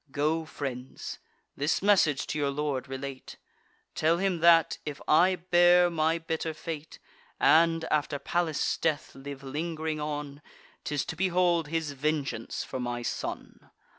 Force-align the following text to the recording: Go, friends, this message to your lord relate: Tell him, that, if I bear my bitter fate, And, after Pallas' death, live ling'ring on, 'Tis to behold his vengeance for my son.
Go, 0.09 0.45
friends, 0.45 1.19
this 1.55 1.83
message 1.83 2.25
to 2.25 2.39
your 2.39 2.49
lord 2.49 2.87
relate: 2.87 3.37
Tell 3.93 4.17
him, 4.17 4.39
that, 4.39 4.79
if 4.83 4.99
I 5.07 5.35
bear 5.35 5.91
my 5.91 6.17
bitter 6.17 6.55
fate, 6.55 6.97
And, 7.39 7.85
after 7.91 8.17
Pallas' 8.17 8.79
death, 8.79 9.13
live 9.13 9.43
ling'ring 9.43 9.99
on, 10.01 10.41
'Tis 10.85 11.05
to 11.05 11.15
behold 11.15 11.67
his 11.67 11.91
vengeance 11.91 12.63
for 12.63 12.79
my 12.79 13.03
son. 13.03 13.69